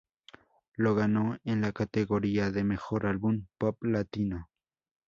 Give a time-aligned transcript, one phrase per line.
[0.77, 4.49] Lo ganó en la categoría de Mejor álbum pop latino.